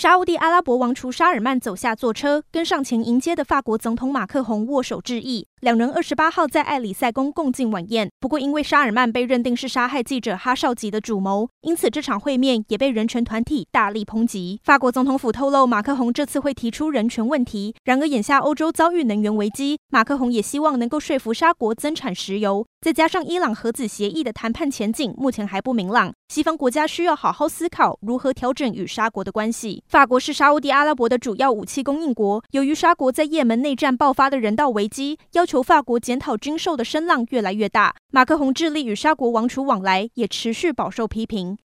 [0.00, 5.46] 沙乌地阿拉伯王储沙尔曼走下坐车，跟上前迎接的法国总统马克宏握手致意。
[5.60, 8.08] 两人二十八号在艾里塞宫共进晚宴。
[8.18, 14.58] 不过，因为沙尔曼被认定是杀害记者哈绍吉的主谋，因此这场会面也被人权团体大力抨击。
[14.64, 17.74] 法国总统府透露，马克宏这次会提出人权问题。
[17.84, 22.66] 然而，眼下欧洲遭遇能源危机，马克宏也希望能够说服沙国增产石油。
[22.80, 29.82] 再加上伊朗核子协议的谈判前景目前还不明朗，西方国家需要好好思考如何调整与沙国的关系。
[29.88, 37.96] 法国是沙乌地阿拉伯的主要武器供应国，由于沙国在也门内战爆发的人道危机，要求法国检讨军售的声浪越来越大。
[38.12, 41.58] 马克宏致力与沙国王储往来，也持续饱受批评。